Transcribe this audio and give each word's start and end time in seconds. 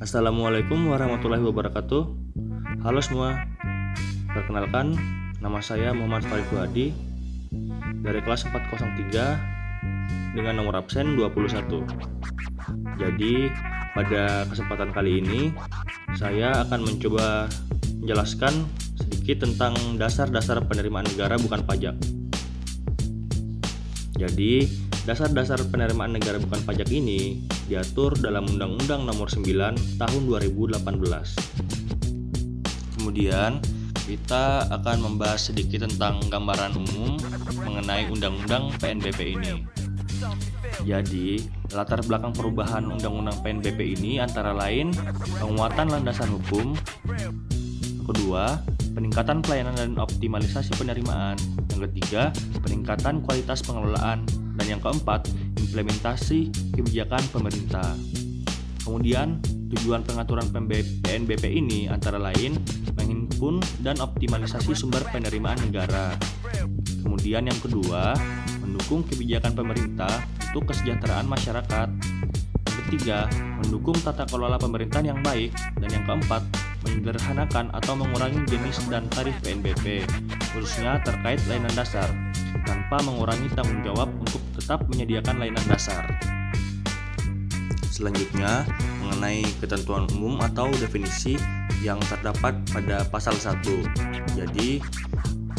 Assalamualaikum 0.00 0.88
warahmatullahi 0.88 1.44
wabarakatuh. 1.44 2.02
Halo 2.80 3.04
semua. 3.04 3.36
Perkenalkan 4.32 4.96
Nama 5.44 5.60
saya 5.60 5.92
Muhammad 5.92 6.24
Farid 6.24 6.48
Fuhadi 6.48 6.88
Dari 8.00 8.22
kelas 8.24 8.48
403 8.48 10.32
Dengan 10.32 10.56
nomor 10.56 10.80
absen 10.80 11.18
21 11.20 11.84
Jadi 12.96 13.52
pada 13.92 14.48
kesempatan 14.48 14.88
kali 14.96 15.20
ini 15.20 15.52
Saya 16.16 16.64
akan 16.64 16.80
mencoba 16.80 17.52
menjelaskan 18.00 18.64
sedikit 18.96 19.44
tentang 19.44 19.76
dasar-dasar 20.00 20.64
penerimaan 20.64 21.04
negara 21.04 21.36
bukan 21.36 21.60
pajak. 21.68 21.94
Jadi 24.16 24.64
Dasar-dasar 25.10 25.58
penerimaan 25.74 26.14
negara 26.14 26.38
bukan 26.38 26.62
pajak 26.62 26.86
ini 26.94 27.42
diatur 27.66 28.14
dalam 28.14 28.46
Undang-Undang 28.46 29.10
Nomor 29.10 29.26
9 29.26 29.98
Tahun 29.98 30.22
2018. 30.22 30.86
Kemudian 32.94 33.58
kita 34.06 34.70
akan 34.70 35.02
membahas 35.02 35.50
sedikit 35.50 35.82
tentang 35.82 36.22
gambaran 36.30 36.78
umum 36.78 37.18
mengenai 37.66 38.06
Undang-Undang 38.06 38.78
PNBP 38.78 39.34
ini. 39.34 39.66
Jadi, 40.86 41.42
latar 41.74 42.06
belakang 42.06 42.30
perubahan 42.30 42.86
Undang-Undang 42.86 43.42
PNBP 43.42 43.98
ini 43.98 44.22
antara 44.22 44.54
lain 44.54 44.94
penguatan 45.42 45.90
landasan 45.90 46.38
hukum, 46.38 46.78
kedua, 48.06 48.62
peningkatan 48.94 49.42
pelayanan 49.42 49.74
dan 49.74 49.98
optimalisasi 49.98 50.70
penerimaan, 50.78 51.34
yang 51.74 51.82
ketiga, 51.90 52.30
peningkatan 52.62 53.26
kualitas 53.26 53.58
pengelolaan 53.66 54.22
dan 54.60 54.76
yang 54.76 54.82
keempat, 54.84 55.24
implementasi 55.56 56.52
kebijakan 56.76 57.24
pemerintah. 57.32 57.96
Kemudian, 58.84 59.40
tujuan 59.72 60.04
pengaturan 60.04 60.52
PNBP 60.52 61.48
ini 61.48 61.88
antara 61.88 62.20
lain 62.20 62.60
menghimpun 62.92 63.64
dan 63.80 63.96
optimalisasi 64.04 64.76
sumber 64.76 65.00
penerimaan 65.08 65.56
negara. 65.64 66.12
Kemudian 67.00 67.48
yang 67.48 67.56
kedua, 67.56 68.12
mendukung 68.60 69.00
kebijakan 69.08 69.56
pemerintah 69.56 70.28
untuk 70.52 70.76
kesejahteraan 70.76 71.24
masyarakat. 71.24 71.88
Yang 72.60 72.76
ketiga, 72.84 73.32
mendukung 73.64 73.96
tata 73.96 74.28
kelola 74.28 74.60
pemerintahan 74.60 75.08
yang 75.08 75.20
baik. 75.24 75.56
Dan 75.80 75.88
yang 75.88 76.04
keempat, 76.04 76.44
menyederhanakan 76.84 77.72
atau 77.72 77.96
mengurangi 77.96 78.44
jenis 78.44 78.76
dan 78.92 79.08
tarif 79.08 79.40
PNBP, 79.40 80.04
khususnya 80.52 81.00
terkait 81.00 81.40
layanan 81.48 81.72
dasar 81.72 82.29
tanpa 82.70 83.02
mengurangi 83.02 83.50
tanggung 83.58 83.82
jawab 83.82 84.06
untuk 84.22 84.38
tetap 84.54 84.86
menyediakan 84.86 85.42
layanan 85.42 85.66
dasar. 85.66 86.06
Selanjutnya, 87.90 88.62
mengenai 89.02 89.42
ketentuan 89.58 90.06
umum 90.14 90.38
atau 90.38 90.70
definisi 90.78 91.34
yang 91.82 91.98
terdapat 92.06 92.54
pada 92.70 93.02
pasal 93.10 93.34
1. 93.34 93.82
Jadi, 94.38 94.78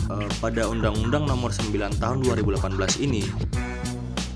eh, 0.08 0.30
pada 0.40 0.72
Undang-Undang 0.72 1.28
Nomor 1.28 1.52
9 1.52 1.92
Tahun 2.00 2.24
2018 2.24 2.96
ini 3.04 3.28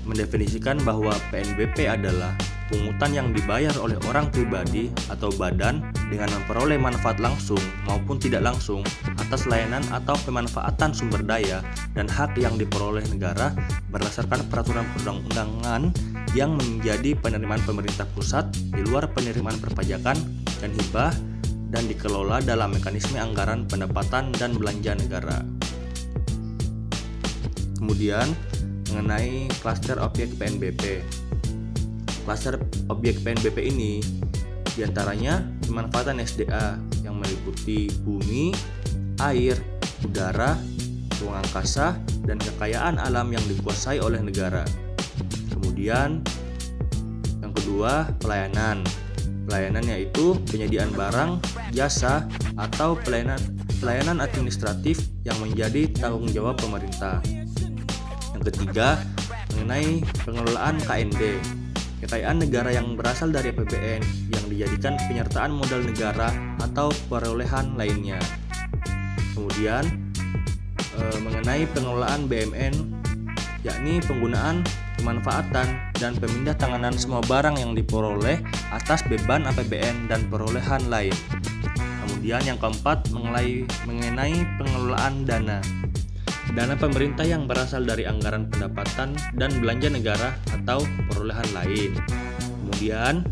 mendefinisikan 0.04 0.76
bahwa 0.84 1.16
PNBP 1.32 1.88
adalah 1.88 2.36
pungutan 2.66 3.10
yang 3.14 3.28
dibayar 3.30 3.72
oleh 3.78 3.94
orang 4.10 4.26
pribadi 4.30 4.90
atau 5.06 5.30
badan 5.34 5.86
dengan 6.10 6.30
memperoleh 6.34 6.78
manfaat 6.78 7.22
langsung 7.22 7.60
maupun 7.86 8.18
tidak 8.18 8.42
langsung 8.42 8.82
atas 9.22 9.46
layanan 9.46 9.82
atau 9.94 10.18
pemanfaatan 10.26 10.90
sumber 10.90 11.22
daya 11.22 11.62
dan 11.94 12.10
hak 12.10 12.34
yang 12.38 12.58
diperoleh 12.58 13.02
negara 13.10 13.54
berdasarkan 13.90 14.46
peraturan 14.50 14.86
perundang-undangan 14.94 15.94
yang 16.34 16.58
menjadi 16.58 17.14
penerimaan 17.16 17.62
pemerintah 17.62 18.04
pusat 18.12 18.50
di 18.74 18.82
luar 18.82 19.08
penerimaan 19.14 19.56
perpajakan 19.62 20.18
dan 20.58 20.70
hibah 20.74 21.14
dan 21.70 21.86
dikelola 21.90 22.42
dalam 22.42 22.74
mekanisme 22.74 23.18
anggaran 23.18 23.66
pendapatan 23.66 24.30
dan 24.34 24.54
belanja 24.54 24.94
negara. 24.94 25.42
Kemudian 27.76 28.26
mengenai 28.90 29.50
klaster 29.60 29.98
objek 30.00 30.32
PNBP 30.40 31.02
Klaster 32.26 32.58
objek 32.90 33.22
PNBP 33.22 33.70
ini 33.70 34.02
di 34.74 34.82
antaranya 34.82 35.46
pemanfaatan 35.62 36.18
SDA 36.18 36.74
yang 37.06 37.22
meliputi 37.22 37.86
bumi, 38.02 38.50
air, 39.22 39.54
udara, 40.02 40.58
ruang 41.22 41.38
angkasa, 41.38 41.94
dan 42.26 42.42
kekayaan 42.42 42.98
alam 42.98 43.30
yang 43.30 43.40
dikuasai 43.46 44.02
oleh 44.02 44.18
negara. 44.18 44.66
Kemudian 45.54 46.18
yang 47.38 47.52
kedua 47.54 48.10
pelayanan. 48.18 48.82
Pelayanan 49.46 49.86
yaitu 49.86 50.34
penyediaan 50.50 50.90
barang, 50.98 51.38
jasa, 51.70 52.26
atau 52.58 52.98
pelayanan 52.98 53.38
pelayanan 53.78 54.18
administratif 54.18 54.98
yang 55.22 55.38
menjadi 55.38 55.86
tanggung 55.94 56.26
jawab 56.34 56.58
pemerintah. 56.58 57.22
Yang 58.34 58.50
ketiga, 58.50 58.98
mengenai 59.54 60.02
pengelolaan 60.26 60.82
KND 60.82 61.38
kekayaan 62.00 62.42
negara 62.42 62.70
yang 62.72 62.94
berasal 62.94 63.32
dari 63.32 63.52
APBN 63.52 64.02
yang 64.32 64.44
dijadikan 64.52 64.94
penyertaan 65.08 65.52
modal 65.52 65.80
negara 65.80 66.28
atau 66.60 66.92
perolehan 67.08 67.76
lainnya. 67.76 68.20
Kemudian 69.32 69.84
e, 70.96 71.00
mengenai 71.20 71.64
pengelolaan 71.72 72.28
BMN 72.28 72.74
yakni 73.66 73.98
penggunaan, 73.98 74.62
pemanfaatan, 74.94 75.90
dan 75.98 76.14
pemindah 76.14 76.54
tanganan 76.54 76.94
semua 76.94 77.18
barang 77.26 77.58
yang 77.58 77.74
diperoleh 77.74 78.38
atas 78.70 79.02
beban 79.10 79.42
APBN 79.42 80.06
dan 80.06 80.30
perolehan 80.30 80.86
lain. 80.86 81.16
Kemudian 82.06 82.46
yang 82.46 82.58
keempat 82.62 83.10
mengenai, 83.10 83.66
mengenai 83.86 84.46
pengelolaan 84.54 85.26
dana 85.26 85.58
dana 86.54 86.78
pemerintah 86.78 87.26
yang 87.26 87.50
berasal 87.50 87.82
dari 87.82 88.06
anggaran 88.06 88.46
pendapatan 88.46 89.18
dan 89.34 89.50
belanja 89.58 89.88
negara 89.90 90.38
atau 90.52 90.84
perolehan 91.10 91.48
lain. 91.56 91.90
Kemudian, 92.62 93.26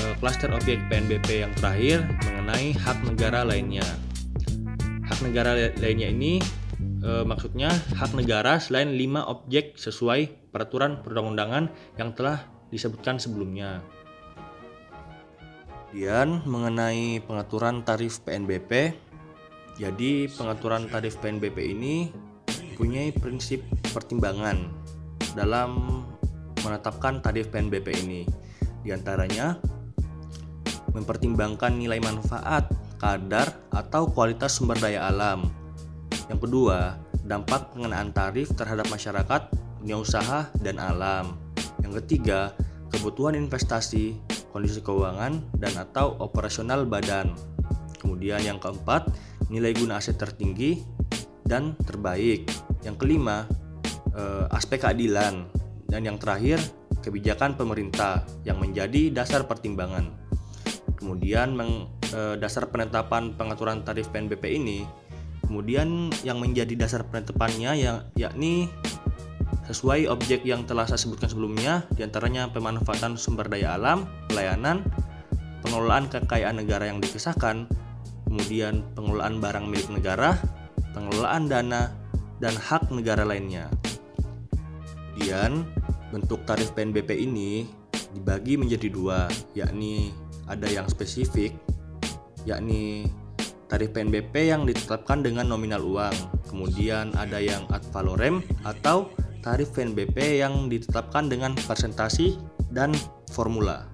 eh, 0.00 0.14
klaster 0.22 0.54
objek 0.54 0.80
PNBP 0.88 1.44
yang 1.44 1.52
terakhir 1.58 2.06
mengenai 2.24 2.72
hak 2.72 2.98
negara 3.04 3.44
lainnya. 3.44 3.84
Hak 5.10 5.20
negara 5.26 5.58
lainnya 5.82 6.08
ini 6.08 6.38
e, 7.04 7.10
maksudnya 7.26 7.72
hak 7.96 8.12
negara 8.14 8.60
selain 8.60 8.94
lima 8.94 9.26
objek 9.26 9.76
sesuai 9.76 10.52
peraturan 10.52 11.00
perundang-undangan 11.02 11.70
yang 11.96 12.10
telah 12.14 12.44
disebutkan 12.70 13.18
sebelumnya. 13.18 13.82
Kemudian 15.90 16.46
mengenai 16.46 17.18
pengaturan 17.26 17.82
tarif 17.82 18.22
PNBP, 18.22 18.94
jadi 19.74 20.30
pengaturan 20.30 20.86
tarif 20.86 21.18
PNBP 21.18 21.58
ini 21.74 22.14
mempunyai 22.80 23.12
prinsip 23.12 23.60
pertimbangan 23.92 24.56
dalam 25.36 26.00
menetapkan 26.64 27.20
tarif 27.20 27.52
PNBP 27.52 28.08
ini. 28.08 28.24
Di 28.80 28.88
antaranya 28.96 29.60
mempertimbangkan 30.96 31.76
nilai 31.76 32.00
manfaat, 32.00 32.72
kadar, 32.96 33.52
atau 33.68 34.08
kualitas 34.08 34.56
sumber 34.56 34.80
daya 34.80 35.12
alam. 35.12 35.44
Yang 36.32 36.48
kedua, 36.48 36.96
dampak 37.20 37.76
pengenaan 37.76 38.16
tarif 38.16 38.48
terhadap 38.56 38.88
masyarakat, 38.88 39.52
dunia 39.84 40.00
usaha, 40.00 40.48
dan 40.64 40.80
alam. 40.80 41.36
Yang 41.84 42.00
ketiga, 42.00 42.56
kebutuhan 42.96 43.36
investasi, 43.36 44.16
kondisi 44.56 44.80
keuangan, 44.80 45.36
dan 45.60 45.76
atau 45.76 46.16
operasional 46.16 46.88
badan. 46.88 47.36
Kemudian 48.00 48.40
yang 48.40 48.56
keempat, 48.56 49.12
nilai 49.52 49.76
guna 49.76 50.00
aset 50.00 50.16
tertinggi 50.16 50.99
dan 51.50 51.74
terbaik. 51.82 52.46
Yang 52.86 52.96
kelima, 53.02 53.50
eh, 54.14 54.46
aspek 54.54 54.86
keadilan. 54.86 55.50
Dan 55.90 56.06
yang 56.06 56.22
terakhir, 56.22 56.62
kebijakan 57.02 57.58
pemerintah 57.58 58.22
yang 58.46 58.62
menjadi 58.62 59.10
dasar 59.10 59.50
pertimbangan. 59.50 60.14
Kemudian 60.94 61.58
eh, 62.14 62.38
dasar 62.38 62.70
penetapan 62.70 63.34
pengaturan 63.34 63.82
tarif 63.82 64.06
PNBP 64.14 64.54
ini, 64.54 64.86
kemudian 65.50 66.14
yang 66.22 66.38
menjadi 66.38 66.78
dasar 66.78 67.02
penetapannya 67.02 67.74
yang 67.74 68.06
yakni 68.14 68.70
sesuai 69.66 70.10
objek 70.10 70.42
yang 70.42 70.66
telah 70.66 70.86
saya 70.86 70.98
sebutkan 70.98 71.30
sebelumnya, 71.30 71.86
di 71.94 72.02
antaranya 72.02 72.50
pemanfaatan 72.50 73.14
sumber 73.14 73.46
daya 73.46 73.78
alam, 73.78 74.06
pelayanan, 74.26 74.82
pengelolaan 75.62 76.10
kekayaan 76.10 76.58
negara 76.58 76.90
yang 76.90 76.98
dikisahkan, 76.98 77.70
kemudian 78.26 78.82
pengelolaan 78.98 79.38
barang 79.38 79.66
milik 79.70 79.90
negara, 79.94 80.38
pengelolaan 80.92 81.46
dana, 81.50 81.92
dan 82.40 82.56
hak 82.56 82.88
negara 82.88 83.22
lainnya. 83.22 83.68
Kemudian, 85.12 85.68
bentuk 86.08 86.40
tarif 86.48 86.72
PNBP 86.72 87.12
ini 87.12 87.68
dibagi 88.16 88.56
menjadi 88.56 88.88
dua, 88.88 89.28
yakni 89.52 90.16
ada 90.48 90.66
yang 90.66 90.88
spesifik, 90.88 91.52
yakni 92.48 93.06
tarif 93.70 93.94
PNBP 93.94 94.50
yang 94.50 94.66
ditetapkan 94.66 95.22
dengan 95.22 95.46
nominal 95.46 95.84
uang. 95.84 96.16
Kemudian 96.50 97.14
ada 97.14 97.38
yang 97.38 97.68
ad 97.70 97.86
valorem 97.94 98.42
atau 98.66 99.12
tarif 99.44 99.70
PNBP 99.76 100.42
yang 100.42 100.66
ditetapkan 100.66 101.30
dengan 101.30 101.54
presentasi 101.54 102.40
dan 102.74 102.90
formula. 103.30 103.86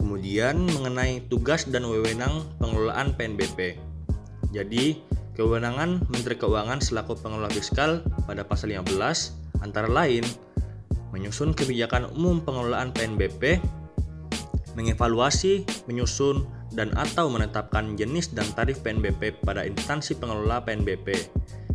Kemudian 0.00 0.64
mengenai 0.72 1.26
tugas 1.28 1.68
dan 1.68 1.84
wewenang 1.84 2.46
pengelolaan 2.56 3.12
PNBP. 3.18 3.76
Jadi, 4.52 5.00
kewenangan 5.32 6.04
Menteri 6.12 6.36
Keuangan 6.36 6.80
selaku 6.84 7.16
pengelola 7.16 7.48
fiskal 7.48 8.04
pada 8.28 8.44
pasal 8.44 8.72
15 8.76 8.92
antara 9.64 9.88
lain 9.88 10.24
menyusun 11.12 11.52
kebijakan 11.52 12.08
umum 12.16 12.40
pengelolaan 12.40 12.90
PNBP, 12.90 13.60
mengevaluasi, 14.72 15.68
menyusun, 15.84 16.48
dan 16.72 16.88
atau 16.96 17.28
menetapkan 17.28 17.94
jenis 18.00 18.32
dan 18.32 18.48
tarif 18.56 18.80
PNBP 18.80 19.44
pada 19.44 19.68
instansi 19.68 20.16
pengelola 20.16 20.64
PNBP. 20.64 21.28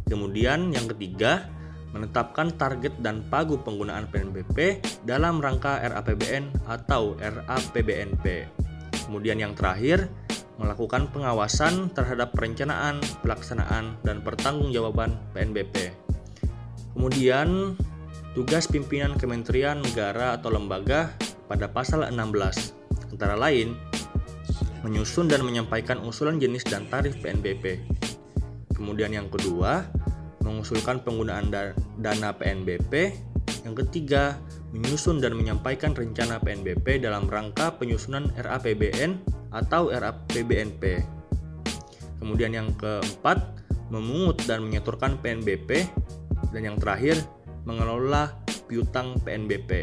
Kemudian 0.09 0.73
yang 0.73 0.89
ketiga, 0.89 1.45
menetapkan 1.93 2.49
target 2.57 2.97
dan 3.05 3.21
pagu 3.29 3.61
penggunaan 3.61 4.09
PNBP 4.09 4.81
dalam 5.05 5.37
rangka 5.37 5.79
RAPBN 5.85 6.65
atau 6.65 7.13
RAPBNP. 7.21 8.49
Kemudian 9.05 9.37
yang 9.37 9.53
terakhir, 9.53 10.09
melakukan 10.57 11.09
pengawasan 11.13 11.93
terhadap 11.93 12.33
perencanaan, 12.33 12.97
pelaksanaan, 13.21 13.97
dan 14.01 14.25
pertanggungjawaban 14.25 15.17
PNBP. 15.33 15.93
Kemudian, 16.97 17.77
tugas 18.33 18.65
pimpinan 18.65 19.13
kementerian 19.17 19.77
negara 19.81 20.33
atau 20.33 20.49
lembaga 20.49 21.13
pada 21.45 21.69
pasal 21.69 22.09
16 22.09 23.13
antara 23.13 23.37
lain 23.37 23.77
menyusun 24.81 25.29
dan 25.29 25.41
menyampaikan 25.45 26.01
usulan 26.05 26.41
jenis 26.41 26.65
dan 26.65 26.85
tarif 26.89 27.17
PNBP. 27.21 27.81
Kemudian 28.73 29.13
yang 29.13 29.29
kedua, 29.29 29.85
mengusulkan 30.45 31.01
penggunaan 31.01 31.49
dana 31.97 32.29
PNBP. 32.33 33.17
Yang 33.65 33.75
ketiga, 33.85 34.37
menyusun 34.77 35.17
dan 35.17 35.33
menyampaikan 35.33 35.97
rencana 35.97 36.37
PNBP 36.37 37.01
dalam 37.01 37.25
rangka 37.25 37.73
penyusunan 37.81 38.29
RAPBN 38.37 39.17
atau 39.49 39.89
RAPBNP. 39.89 41.01
Kemudian 42.21 42.53
yang 42.53 42.69
keempat, 42.77 43.41
memungut 43.89 44.37
dan 44.45 44.69
menyetorkan 44.69 45.17
PNBP. 45.17 45.89
Dan 46.53 46.61
yang 46.69 46.77
terakhir, 46.77 47.17
mengelola 47.65 48.37
piutang 48.69 49.17
PNBP. 49.25 49.81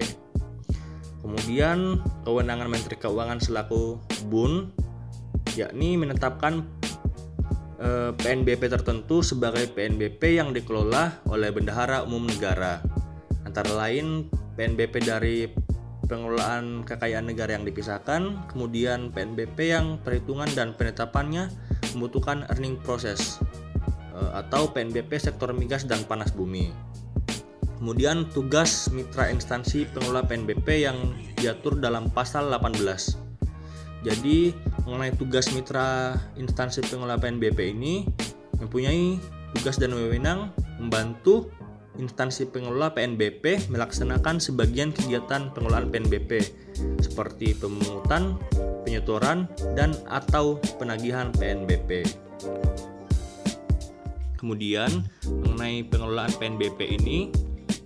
Kemudian 1.25 1.99
kewenangan 2.23 2.70
Menteri 2.70 2.94
Keuangan 3.00 3.41
selaku 3.43 3.99
BUN 4.31 4.70
yakni 5.58 5.99
menetapkan 5.99 6.62
PNBP 8.20 8.70
tertentu 8.73 9.20
sebagai 9.20 9.69
PNBP 9.73 10.41
yang 10.41 10.56
dikelola 10.56 11.20
oleh 11.29 11.52
Bendahara 11.52 12.00
Umum 12.06 12.25
Negara. 12.25 12.81
Antara 13.44 13.73
lain 13.76 14.29
PNBP 14.55 14.95
dari 15.05 15.47
pengelolaan 16.05 16.85
kekayaan 16.85 17.27
negara 17.27 17.56
yang 17.56 17.65
dipisahkan, 17.65 18.49
kemudian 18.53 19.11
PNBP 19.11 19.73
yang 19.73 19.99
perhitungan 20.01 20.49
dan 20.53 20.77
penetapannya 20.77 21.49
membutuhkan 21.97 22.45
earning 22.53 22.79
process 22.83 23.41
eh, 24.15 24.33
atau 24.35 24.71
PNBP 24.71 25.17
sektor 25.19 25.51
migas 25.56 25.87
dan 25.89 26.03
panas 26.05 26.31
bumi. 26.31 26.71
Kemudian 27.81 28.31
tugas 28.33 28.89
mitra 28.95 29.29
instansi 29.29 29.85
pengelola 29.93 30.25
PNBP 30.25 30.89
yang 30.89 30.97
diatur 31.37 31.77
dalam 31.77 32.09
pasal 32.09 32.49
18 32.49 33.25
jadi 34.05 34.53
mengenai 34.85 35.17
tugas 35.17 35.49
mitra 35.56 36.12
instansi 36.37 36.85
pengelola 36.85 37.17
PNBP 37.17 37.73
ini 37.73 38.05
mempunyai 38.61 39.17
tugas 39.56 39.81
dan 39.81 39.97
wewenang 39.97 40.53
membantu 40.77 41.49
instansi 41.99 42.50
pengelola 42.50 42.91
PNBP 42.91 43.70
melaksanakan 43.70 44.43
sebagian 44.43 44.91
kegiatan 44.91 45.55
pengelolaan 45.55 45.91
PNBP 45.91 46.43
seperti 46.99 47.55
pemungutan, 47.55 48.38
penyetoran, 48.82 49.46
dan 49.79 49.94
atau 50.11 50.58
penagihan 50.79 51.31
PNBP. 51.35 52.02
Kemudian 54.35 54.91
mengenai 55.25 55.87
pengelolaan 55.88 56.35
PNBP 56.37 57.00
ini 57.00 57.32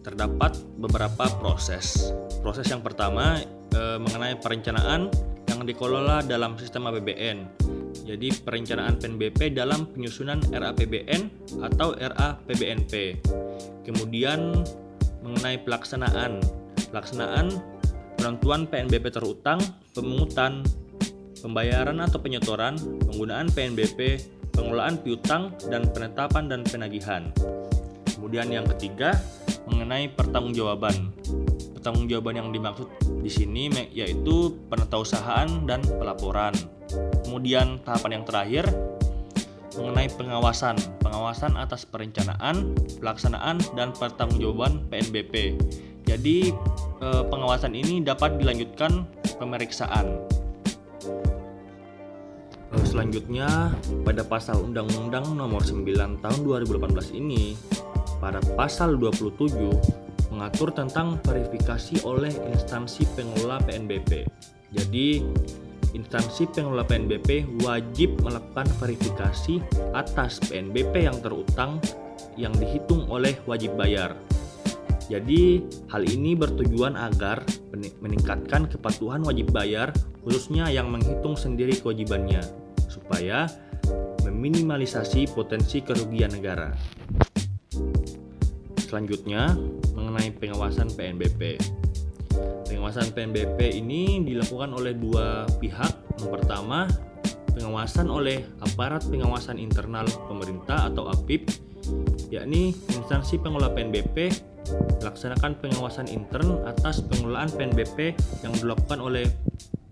terdapat 0.02 0.56
beberapa 0.81 1.28
proses. 1.38 2.10
Proses 2.40 2.66
yang 2.72 2.81
pertama 2.81 3.38
e, 3.70 3.81
mengenai 4.00 4.40
perencanaan 4.40 5.12
yang 5.46 5.60
dikelola 5.69 6.25
dalam 6.25 6.56
sistem 6.56 6.88
APBN. 6.88 7.38
Jadi 8.08 8.32
perencanaan 8.40 8.96
PNBP 8.96 9.52
dalam 9.52 9.84
penyusunan 9.93 10.40
RAPBN 10.49 11.28
atau 11.60 11.93
RAPBNP. 11.93 13.20
Kemudian 13.84 14.64
mengenai 15.20 15.60
pelaksanaan. 15.60 16.40
Pelaksanaan 16.88 17.52
penentuan 18.16 18.64
PNBP 18.64 19.12
terutang, 19.12 19.60
pemungutan, 19.93 20.64
pembayaran 21.44 22.00
atau 22.00 22.16
penyetoran, 22.16 22.81
penggunaan 23.05 23.52
PNBP, 23.52 24.25
pengelolaan 24.56 24.96
piutang, 25.05 25.52
dan 25.69 25.84
penetapan 25.93 26.49
dan 26.49 26.64
penagihan. 26.64 27.28
Kemudian 28.16 28.49
yang 28.49 28.64
ketiga, 28.72 29.20
mengenai 29.69 30.08
pertanggungjawaban. 30.16 31.12
Pertanggungjawaban 31.76 32.40
yang 32.40 32.49
dimaksud 32.56 32.88
di 33.20 33.28
sini 33.28 33.69
yaitu 33.93 34.56
penetausahaan 34.72 35.69
dan 35.69 35.84
pelaporan. 35.84 36.56
Kemudian 37.25 37.81
tahapan 37.85 38.20
yang 38.20 38.25
terakhir 38.25 38.64
mengenai 39.79 40.11
pengawasan, 40.11 40.75
pengawasan 41.05 41.55
atas 41.55 41.87
perencanaan, 41.87 42.75
pelaksanaan 42.99 43.62
dan 43.79 43.94
pertanggungjawaban 43.94 44.88
PNBP. 44.90 45.55
Jadi 46.08 46.50
eh, 47.05 47.23
pengawasan 47.29 47.76
ini 47.76 48.00
dapat 48.02 48.40
dilanjutkan 48.40 49.06
pemeriksaan. 49.38 50.25
Eh, 52.69 52.85
selanjutnya 52.85 53.73
pada 54.02 54.25
pasal 54.26 54.61
Undang-Undang 54.64 55.37
Nomor 55.37 55.62
9 55.62 56.25
Tahun 56.25 56.41
2018 56.43 57.14
ini 57.14 57.55
pada 58.19 58.43
pasal 58.58 58.99
27 58.99 60.29
mengatur 60.29 60.69
tentang 60.75 61.17
verifikasi 61.25 62.05
oleh 62.05 62.32
instansi 62.52 63.08
pengelola 63.17 63.62
PNBP. 63.64 64.29
Jadi, 64.69 65.25
instansi 65.97 66.47
pengelola 66.53 66.85
PNBP 66.85 67.63
wajib 67.65 68.21
melakukan 68.21 68.69
verifikasi 68.79 69.63
atas 69.97 70.39
PNBP 70.47 71.09
yang 71.09 71.19
terutang 71.25 71.83
yang 72.39 72.55
dihitung 72.55 73.11
oleh 73.11 73.35
wajib 73.45 73.75
bayar. 73.75 74.15
Jadi, 75.09 75.65
hal 75.89 76.05
ini 76.05 76.37
bertujuan 76.37 76.93
agar 76.93 77.41
meningkatkan 78.05 78.69
kepatuhan 78.69 79.25
wajib 79.25 79.49
bayar, 79.56 79.89
khususnya 80.20 80.69
yang 80.69 80.93
menghitung 80.93 81.32
sendiri 81.32 81.81
kewajibannya, 81.81 82.44
supaya 82.93 83.49
meminimalisasi 84.29 85.32
potensi 85.32 85.81
kerugian 85.81 86.29
negara. 86.37 86.77
Selanjutnya, 88.85 89.56
mengenai 89.97 90.29
pengawasan 90.37 90.93
PNBP. 90.93 91.56
Pengawasan 92.69 93.17
PNBP 93.17 93.81
ini 93.81 94.20
dilakukan 94.29 94.77
oleh 94.77 94.93
dua 94.93 95.48
pihak. 95.56 96.20
Yang 96.20 96.31
pertama, 96.37 96.84
pengawasan 97.56 98.13
oleh 98.13 98.44
aparat 98.60 99.08
pengawasan 99.08 99.56
internal 99.56 100.05
pemerintah 100.29 100.93
atau 100.93 101.08
APIP, 101.08 101.48
yakni 102.29 102.77
instansi 102.93 103.41
pengelola 103.41 103.72
PNBP 103.72 104.29
melaksanakan 105.01 105.56
pengawasan 105.65 106.13
intern 106.13 106.60
atas 106.69 107.01
pengelolaan 107.08 107.48
PNBP 107.48 108.13
yang 108.44 108.53
dilakukan 108.60 109.01
oleh 109.01 109.25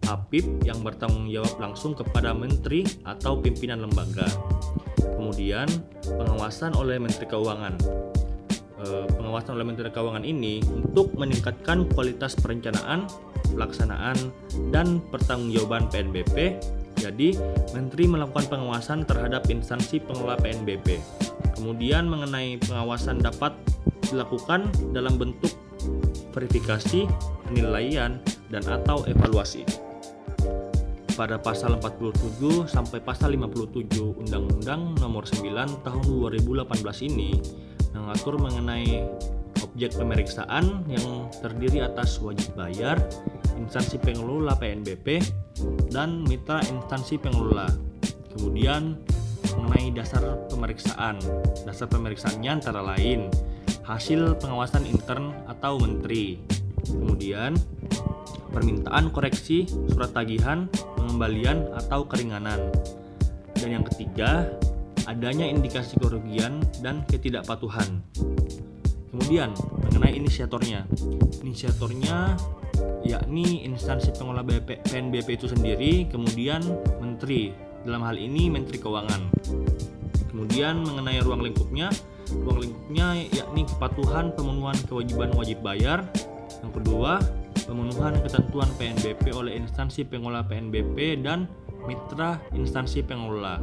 APIP 0.06 0.68
yang 0.68 0.84
bertanggung 0.84 1.32
jawab 1.32 1.56
langsung 1.56 1.96
kepada 1.96 2.36
menteri 2.36 2.84
atau 3.08 3.40
pimpinan 3.40 3.88
lembaga. 3.88 4.28
Kemudian, 5.00 5.66
pengawasan 6.04 6.76
oleh 6.76 7.00
Menteri 7.00 7.24
Keuangan 7.24 7.74
pengawasan 9.16 9.56
oleh 9.56 9.66
Menteri 9.66 9.88
Keuangan 9.88 10.24
ini 10.24 10.60
untuk 10.68 11.16
meningkatkan 11.16 11.88
kualitas 11.96 12.36
perencanaan, 12.36 13.08
pelaksanaan, 13.52 14.16
dan 14.68 15.00
pertanggungjawaban 15.08 15.88
PNBP. 15.88 16.60
Jadi, 17.00 17.36
Menteri 17.76 18.08
melakukan 18.08 18.48
pengawasan 18.48 19.04
terhadap 19.04 19.48
instansi 19.52 20.00
pengelola 20.00 20.36
PNBP. 20.40 21.00
Kemudian 21.56 22.08
mengenai 22.08 22.60
pengawasan 22.60 23.20
dapat 23.20 23.56
dilakukan 24.12 24.68
dalam 24.92 25.16
bentuk 25.16 25.52
verifikasi, 26.32 27.08
penilaian, 27.48 28.20
dan 28.52 28.64
atau 28.68 29.04
evaluasi. 29.08 29.64
Pada 31.16 31.40
pasal 31.40 31.80
47 31.80 32.68
sampai 32.68 33.00
pasal 33.00 33.32
57 33.32 34.20
Undang-Undang 34.20 35.00
Nomor 35.00 35.24
9 35.24 35.80
Tahun 35.80 36.04
2018 36.04 37.08
ini 37.08 37.40
mengatur 37.96 38.36
mengenai 38.36 39.08
objek 39.64 39.96
pemeriksaan 39.96 40.84
yang 40.88 41.32
terdiri 41.40 41.84
atas 41.84 42.20
wajib 42.20 42.52
bayar, 42.56 43.00
instansi 43.56 43.96
pengelola 44.00 44.56
PNBP, 44.56 45.20
dan 45.88 46.24
mitra 46.28 46.60
instansi 46.68 47.16
pengelola. 47.16 47.68
Kemudian 48.36 49.00
mengenai 49.56 49.92
dasar 49.96 50.22
pemeriksaan. 50.52 51.16
Dasar 51.64 51.88
pemeriksaannya 51.88 52.50
antara 52.60 52.84
lain 52.84 53.32
hasil 53.86 54.36
pengawasan 54.42 54.84
intern 54.84 55.32
atau 55.48 55.78
menteri. 55.80 56.42
Kemudian 56.84 57.56
permintaan 58.50 59.10
koreksi 59.10 59.64
surat 59.88 60.12
tagihan, 60.12 60.68
pengembalian 60.96 61.70
atau 61.74 62.04
keringanan. 62.04 62.72
Dan 63.56 63.80
yang 63.80 63.84
ketiga, 63.88 64.52
adanya 65.06 65.46
indikasi 65.46 65.96
kerugian 65.98 66.62
dan 66.82 67.06
ketidakpatuhan. 67.06 68.02
Kemudian, 69.10 69.54
mengenai 69.86 70.12
inisiatornya. 70.18 70.84
Inisiatornya 71.40 72.36
yakni 73.06 73.64
instansi 73.64 74.12
pengelola 74.12 74.44
BP, 74.44 74.84
PNBP 74.84 75.40
itu 75.40 75.46
sendiri, 75.48 76.04
kemudian 76.10 76.60
menteri, 77.00 77.54
dalam 77.86 78.02
hal 78.02 78.18
ini 78.18 78.50
Menteri 78.50 78.82
Keuangan. 78.82 79.22
Kemudian 80.28 80.82
mengenai 80.84 81.22
ruang 81.22 81.40
lingkupnya, 81.46 81.88
ruang 82.44 82.66
lingkupnya 82.66 83.24
yakni 83.30 83.62
kepatuhan 83.64 84.34
pemenuhan 84.34 84.76
kewajiban 84.90 85.30
wajib 85.38 85.62
bayar. 85.62 86.04
Yang 86.60 86.82
kedua, 86.82 87.22
pemenuhan 87.64 88.18
ketentuan 88.20 88.68
PNBP 88.76 89.32
oleh 89.32 89.54
instansi 89.56 90.02
pengelola 90.04 90.44
PNBP 90.44 91.22
dan 91.22 91.46
mitra 91.86 92.42
instansi 92.52 93.00
pengelola. 93.06 93.62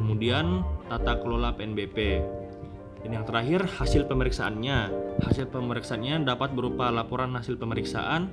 Kemudian 0.00 0.64
tata 0.88 1.20
kelola 1.20 1.52
PNBP. 1.52 2.24
Dan 3.04 3.20
yang 3.20 3.28
terakhir 3.28 3.68
hasil 3.68 4.08
pemeriksaannya. 4.08 4.78
Hasil 5.20 5.52
pemeriksaannya 5.52 6.24
dapat 6.24 6.56
berupa 6.56 6.88
laporan 6.88 7.36
hasil 7.36 7.60
pemeriksaan 7.60 8.32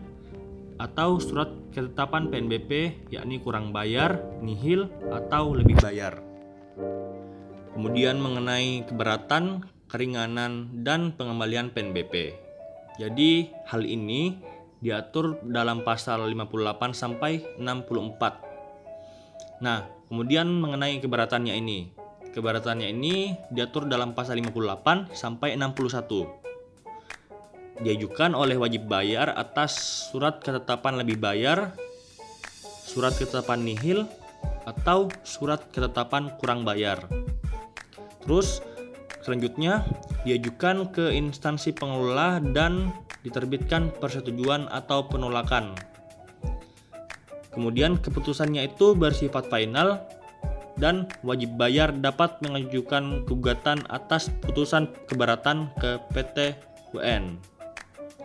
atau 0.80 1.20
surat 1.20 1.52
ketetapan 1.76 2.32
PNBP 2.32 2.72
yakni 3.12 3.44
kurang 3.44 3.76
bayar, 3.76 4.24
nihil 4.40 4.88
atau 5.12 5.52
lebih 5.52 5.76
bayar. 5.84 6.24
Kemudian 7.76 8.24
mengenai 8.24 8.88
keberatan, 8.88 9.68
keringanan, 9.92 10.72
dan 10.88 11.12
pengembalian 11.20 11.76
PNBP. 11.76 12.48
Jadi 12.98 13.54
hal 13.68 13.86
ini 13.86 14.40
diatur 14.80 15.42
dalam 15.46 15.86
pasal 15.86 16.26
58 16.32 16.94
sampai 16.94 17.42
64. 17.60 19.62
Nah, 19.62 19.97
kemudian 20.08 20.48
mengenai 20.50 21.00
keberatannya 21.04 21.56
ini. 21.56 21.92
Keberatannya 22.32 22.88
ini 22.92 23.36
diatur 23.50 23.90
dalam 23.90 24.14
pasal 24.14 24.38
58 24.40 25.16
sampai 25.16 25.56
61. 25.56 26.28
Diajukan 27.78 28.34
oleh 28.34 28.58
wajib 28.58 28.90
bayar 28.90 29.38
atas 29.38 30.10
surat 30.10 30.42
ketetapan 30.42 30.98
lebih 30.98 31.22
bayar, 31.22 31.78
surat 32.86 33.14
ketetapan 33.14 33.62
nihil, 33.62 34.10
atau 34.68 35.08
surat 35.24 35.64
ketetapan 35.72 36.36
kurang 36.42 36.68
bayar. 36.68 37.00
Terus 38.26 38.60
selanjutnya 39.24 39.88
diajukan 40.28 40.92
ke 40.92 41.16
instansi 41.16 41.72
pengelola 41.72 42.44
dan 42.52 42.92
diterbitkan 43.24 43.96
persetujuan 43.98 44.68
atau 44.68 45.08
penolakan. 45.08 45.72
Kemudian 47.58 47.98
keputusannya 47.98 48.70
itu 48.70 48.94
bersifat 48.94 49.50
final 49.50 50.06
dan 50.78 51.10
wajib 51.26 51.58
bayar 51.58 51.90
dapat 51.90 52.38
mengajukan 52.46 53.26
gugatan 53.26 53.82
atas 53.90 54.30
putusan 54.46 54.94
keberatan 55.10 55.74
ke 55.82 55.98
PT 56.14 56.54
UN. 56.94 57.42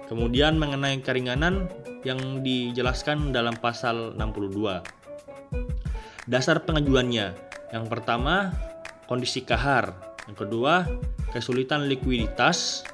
Kemudian 0.05 0.61
mengenai 0.61 1.01
keringanan 1.01 1.73
yang 2.05 2.45
dijelaskan 2.45 3.33
dalam 3.33 3.57
pasal 3.57 4.13
62. 4.21 4.85
Dasar 6.29 6.61
pengajuannya. 6.69 7.33
Yang 7.73 7.85
pertama, 7.89 8.53
kondisi 9.09 9.41
kahar. 9.49 9.97
Yang 10.29 10.45
kedua, 10.45 10.85
kesulitan 11.33 11.89
likuiditas 11.89 12.85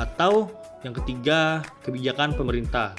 atau 0.00 0.48
yang 0.80 0.96
ketiga, 0.96 1.60
kebijakan 1.84 2.32
pemerintah. 2.32 2.96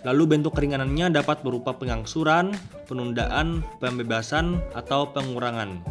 Lalu 0.00 0.36
bentuk 0.36 0.56
keringanannya 0.56 1.12
dapat 1.12 1.44
berupa 1.44 1.76
pengangsuran, 1.76 2.56
penundaan, 2.88 3.60
pembebasan, 3.84 4.64
atau 4.72 5.12
pengurangan. 5.12 5.84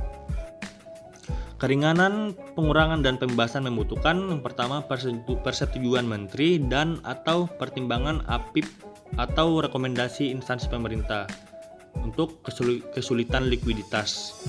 Keringanan, 1.60 2.34
pengurangan, 2.56 3.04
dan 3.04 3.20
pembebasan 3.20 3.68
membutuhkan 3.68 4.32
yang 4.32 4.42
pertama 4.42 4.82
persetujuan 5.44 6.08
menteri 6.08 6.58
dan 6.58 7.04
atau 7.04 7.52
pertimbangan 7.60 8.24
APIP 8.32 8.66
atau 9.20 9.60
rekomendasi 9.60 10.32
instansi 10.32 10.72
pemerintah 10.72 11.28
untuk 12.00 12.40
kesulitan 12.96 13.52
likuiditas. 13.52 14.40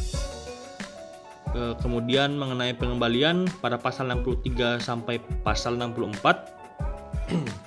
Kemudian 1.83 2.39
mengenai 2.39 2.79
pengembalian 2.79 3.51
pada 3.59 3.75
pasal 3.75 4.07
63 4.07 4.79
sampai 4.79 5.19
pasal 5.43 5.75
64 5.75 7.60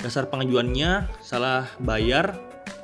dasar 0.00 0.28
pengajuannya 0.28 1.08
salah 1.20 1.68
bayar 1.80 2.36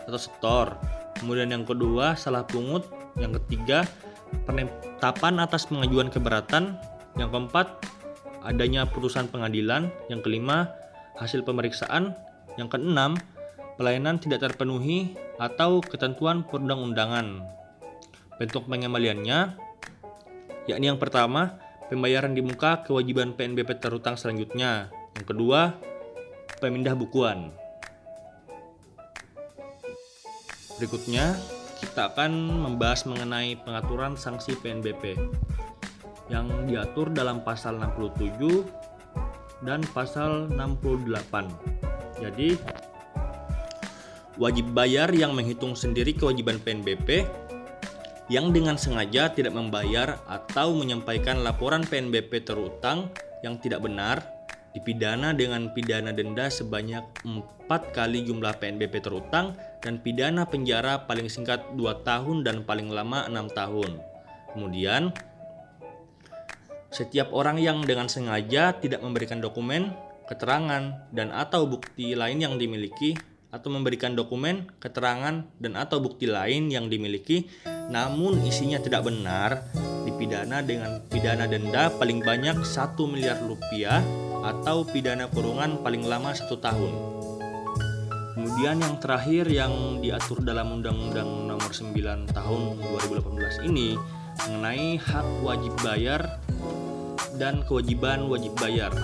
atau 0.05 0.21
setor. 0.21 0.77
Kemudian 1.17 1.49
yang 1.49 1.65
kedua 1.65 2.15
salah 2.15 2.45
pungut, 2.45 2.87
yang 3.17 3.33
ketiga 3.43 3.89
penetapan 4.45 5.41
atas 5.41 5.65
pengajuan 5.65 6.13
keberatan, 6.13 6.77
yang 7.17 7.33
keempat 7.33 7.81
adanya 8.45 8.87
putusan 8.87 9.27
pengadilan, 9.33 9.89
yang 10.13 10.21
kelima 10.21 10.71
hasil 11.17 11.43
pemeriksaan, 11.43 12.13
yang 12.61 12.69
keenam 12.69 13.17
pelayanan 13.81 14.21
tidak 14.21 14.45
terpenuhi 14.45 15.17
atau 15.41 15.81
ketentuan 15.81 16.45
perundang-undangan. 16.45 17.45
Bentuk 18.37 18.69
pengembaliannya 18.69 19.57
yakni 20.69 20.93
yang 20.93 21.01
pertama, 21.01 21.57
pembayaran 21.89 22.37
di 22.37 22.43
muka 22.45 22.85
kewajiban 22.85 23.33
PNBP 23.33 23.81
terutang 23.81 24.19
selanjutnya. 24.19 24.93
Yang 25.17 25.27
kedua, 25.33 25.61
pemindah 26.61 26.97
bukuan. 26.97 27.53
Berikutnya, 30.77 31.37
kita 31.81 32.13
akan 32.13 32.33
membahas 32.69 33.09
mengenai 33.09 33.57
pengaturan 33.65 34.17
sanksi 34.17 34.57
PNBP 34.61 35.17
yang 36.29 36.69
diatur 36.69 37.09
dalam 37.13 37.41
pasal 37.41 37.81
67 37.81 38.69
dan 39.65 39.81
pasal 39.97 40.53
68. 40.53 42.21
Jadi, 42.21 42.61
wajib 44.37 44.67
bayar 44.77 45.09
yang 45.17 45.33
menghitung 45.33 45.73
sendiri 45.73 46.13
kewajiban 46.13 46.61
PNBP 46.61 47.25
yang 48.29 48.51
dengan 48.53 48.77
sengaja 48.77 49.33
tidak 49.33 49.55
membayar 49.55 50.21
atau 50.29 50.75
menyampaikan 50.77 51.41
laporan 51.41 51.87
PNBP 51.87 52.43
terutang 52.45 53.09
yang 53.41 53.57
tidak 53.63 53.81
benar 53.81 54.36
dipidana 54.77 55.33
dengan 55.33 55.73
pidana 55.73 56.13
denda 56.13 56.53
sebanyak 56.53 57.01
4 57.25 57.97
kali 57.97 58.29
jumlah 58.29 58.61
PNBP 58.61 59.01
terutang 59.01 59.57
dan 59.81 59.97
pidana 60.05 60.45
penjara 60.45 61.09
paling 61.09 61.33
singkat 61.33 61.65
2 61.73 62.05
tahun 62.05 62.45
dan 62.45 62.61
paling 62.69 62.93
lama 62.93 63.25
6 63.25 63.57
tahun. 63.57 63.97
Kemudian, 64.53 65.17
setiap 66.93 67.33
orang 67.33 67.57
yang 67.57 67.81
dengan 67.89 68.13
sengaja 68.13 68.77
tidak 68.77 69.01
memberikan 69.01 69.41
dokumen, 69.41 69.97
keterangan, 70.29 71.09
dan 71.09 71.29
atau 71.33 71.65
bukti 71.65 72.13
lain 72.13 72.37
yang 72.45 72.61
dimiliki 72.61 73.17
atau 73.49 73.73
memberikan 73.73 74.13
dokumen, 74.13 74.69
keterangan, 74.77 75.49
dan 75.57 75.73
atau 75.81 76.05
bukti 76.05 76.29
lain 76.29 76.69
yang 76.69 76.93
dimiliki 76.93 77.49
namun 77.89 78.43
isinya 78.45 78.77
tidak 78.83 79.07
benar 79.07 79.65
dipidana 80.17 80.65
dengan 80.65 80.97
pidana 81.13 81.45
denda 81.45 81.93
paling 81.93 82.25
banyak 82.25 82.65
1 82.65 82.97
miliar 83.05 83.37
rupiah 83.45 84.01
atau 84.41 84.81
pidana 84.89 85.29
kurungan 85.29 85.77
paling 85.85 86.09
lama 86.09 86.33
satu 86.33 86.57
tahun. 86.57 86.89
Kemudian 88.33 88.81
yang 88.81 88.97
terakhir 88.97 89.45
yang 89.53 90.01
diatur 90.01 90.41
dalam 90.41 90.81
Undang-Undang 90.81 91.53
Nomor 91.53 91.69
9 91.69 92.33
Tahun 92.33 92.61
2018 93.13 93.69
ini 93.69 93.93
mengenai 94.49 94.97
hak 95.05 95.45
wajib 95.45 95.77
bayar 95.85 96.41
dan 97.37 97.61
kewajiban 97.69 98.25
wajib 98.33 98.57
bayar. 98.57 98.97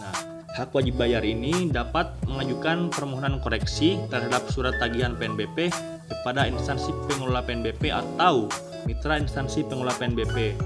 Nah, 0.00 0.16
hak 0.56 0.72
wajib 0.72 0.96
bayar 0.96 1.20
ini 1.28 1.68
dapat 1.68 2.08
mengajukan 2.24 2.88
permohonan 2.88 3.36
koreksi 3.44 4.00
terhadap 4.08 4.48
surat 4.48 4.80
tagihan 4.80 5.12
PNBP 5.12 5.68
kepada 6.08 6.48
instansi 6.48 6.88
pengelola 7.04 7.44
PNBP 7.44 7.92
atau 7.92 8.48
mitra 8.84 9.18
instansi 9.18 9.64
pengelola 9.66 9.94
PNBP 9.96 10.56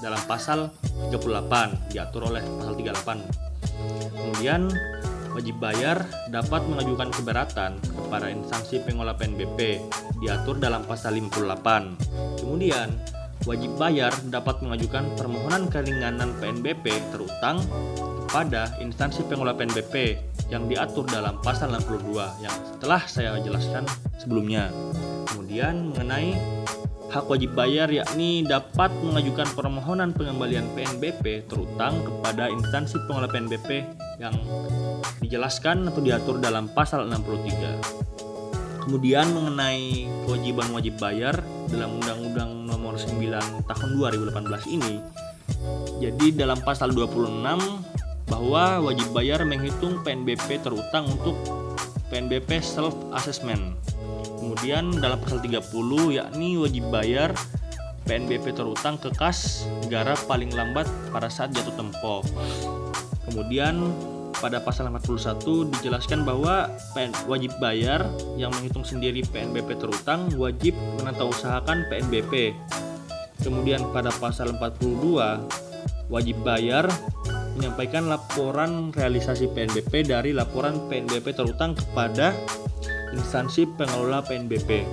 dalam 0.00 0.20
pasal 0.30 0.70
38 1.10 1.92
diatur 1.92 2.30
oleh 2.30 2.42
pasal 2.60 2.74
38. 2.74 3.48
Kemudian 4.14 4.70
wajib 5.34 5.56
bayar 5.62 6.02
dapat 6.32 6.66
mengajukan 6.66 7.14
keberatan 7.14 7.78
kepada 7.78 8.26
instansi 8.32 8.82
pengelola 8.82 9.14
PNBP 9.14 9.82
diatur 10.18 10.58
dalam 10.58 10.82
pasal 10.86 11.14
58. 11.14 12.42
Kemudian 12.42 12.88
wajib 13.46 13.70
bayar 13.78 14.12
dapat 14.28 14.60
mengajukan 14.64 15.14
permohonan 15.14 15.70
keringanan 15.70 16.34
PNBP 16.42 16.90
terutang 17.14 17.62
kepada 18.28 18.76
instansi 18.82 19.24
pengelola 19.24 19.56
PNBP 19.56 20.20
yang 20.52 20.68
diatur 20.68 21.04
dalam 21.08 21.40
pasal 21.40 21.72
62 21.72 22.44
yang 22.44 22.56
telah 22.80 23.00
saya 23.08 23.36
jelaskan 23.40 23.84
sebelumnya. 24.20 24.68
Kemudian 25.28 25.92
mengenai 25.92 26.36
hak 27.08 27.24
wajib 27.24 27.56
bayar 27.56 27.88
yakni 27.88 28.44
dapat 28.44 28.92
mengajukan 29.00 29.48
permohonan 29.56 30.12
pengembalian 30.12 30.68
PNBP 30.76 31.48
terutang 31.48 32.04
kepada 32.04 32.52
instansi 32.52 33.00
pengelola 33.08 33.32
PNBP 33.32 33.68
yang 34.20 34.36
dijelaskan 35.24 35.88
atau 35.88 36.04
diatur 36.04 36.36
dalam 36.36 36.68
pasal 36.68 37.08
63. 37.08 38.84
Kemudian 38.84 39.28
mengenai 39.32 40.08
kewajiban 40.24 40.68
wajib 40.72 40.96
bayar 41.00 41.36
dalam 41.68 41.96
Undang-Undang 42.00 42.50
Nomor 42.68 42.96
9 42.96 43.68
Tahun 43.68 43.90
2018 43.96 44.76
ini. 44.76 45.00
Jadi 46.00 46.36
dalam 46.36 46.60
pasal 46.60 46.92
26 46.92 47.44
bahwa 48.28 48.84
wajib 48.84 49.08
bayar 49.16 49.44
menghitung 49.48 50.04
PNBP 50.04 50.60
terutang 50.60 51.08
untuk 51.08 51.36
PNBP 52.12 52.60
self 52.60 52.96
assessment 53.16 53.76
Kemudian 54.48 54.96
dalam 54.96 55.20
pasal 55.20 55.44
30 55.44 55.60
yakni 56.16 56.56
wajib 56.56 56.88
bayar 56.88 57.36
PNBP 58.08 58.56
terutang 58.56 58.96
ke 58.96 59.12
kas 59.12 59.68
negara 59.84 60.16
paling 60.24 60.48
lambat 60.56 60.88
pada 61.12 61.28
saat 61.28 61.52
jatuh 61.52 61.76
tempo. 61.76 62.24
Kemudian 63.28 63.92
pada 64.40 64.64
pasal 64.64 64.88
41 64.88 65.68
dijelaskan 65.76 66.24
bahwa 66.24 66.72
PN, 66.96 67.12
wajib 67.28 67.60
bayar 67.60 68.08
yang 68.40 68.48
menghitung 68.56 68.88
sendiri 68.88 69.20
PNBP 69.20 69.76
terutang 69.76 70.32
wajib 70.40 70.72
menatausahakan 70.96 71.84
PNBP. 71.92 72.56
Kemudian 73.44 73.84
pada 73.92 74.08
pasal 74.16 74.56
42 74.56 76.08
wajib 76.08 76.40
bayar 76.40 76.88
menyampaikan 77.52 78.08
laporan 78.08 78.96
realisasi 78.96 79.52
PNBP 79.52 80.08
dari 80.08 80.32
laporan 80.32 80.88
PNBP 80.88 81.36
terutang 81.36 81.76
kepada 81.76 82.32
instansi 83.12 83.64
pengelola 83.78 84.24
PNBP. 84.24 84.84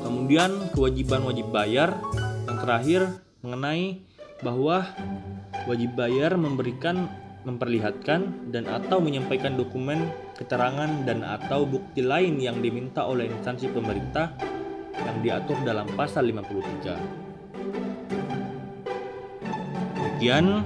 Kemudian 0.00 0.70
kewajiban 0.72 1.22
wajib 1.26 1.50
bayar 1.52 1.98
yang 2.48 2.58
terakhir 2.60 3.00
mengenai 3.44 4.00
bahwa 4.40 4.84
wajib 5.68 5.92
bayar 5.96 6.36
memberikan 6.40 7.08
memperlihatkan 7.44 8.52
dan 8.52 8.68
atau 8.68 9.00
menyampaikan 9.00 9.56
dokumen, 9.56 10.12
keterangan 10.36 11.08
dan 11.08 11.24
atau 11.24 11.64
bukti 11.64 12.04
lain 12.04 12.36
yang 12.36 12.60
diminta 12.60 13.08
oleh 13.08 13.32
instansi 13.32 13.72
pemerintah 13.72 14.36
yang 14.92 15.24
diatur 15.24 15.56
dalam 15.64 15.88
pasal 15.96 16.28
53. 16.28 17.00
Demikian 19.96 20.60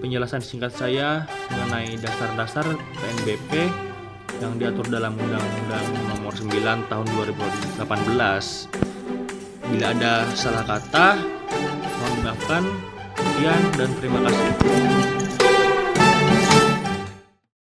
penjelasan 0.00 0.40
singkat 0.40 0.72
saya 0.72 1.28
mengenai 1.52 2.00
dasar-dasar 2.00 2.64
PNBP 2.96 3.85
yang 4.40 4.60
diatur 4.60 4.86
dalam 4.88 5.16
Undang-Undang 5.16 5.86
Nomor 6.12 6.32
9 6.36 6.90
Tahun 6.90 7.06
2018. 7.80 8.68
Bila 9.72 9.86
ada 9.92 10.24
salah 10.36 10.64
kata, 10.64 11.18
mohon 11.82 12.12
dimaafkan. 12.20 12.64
Sekian 13.16 13.62
dan 13.80 13.90
terima 13.96 14.20
kasih. 14.28 15.25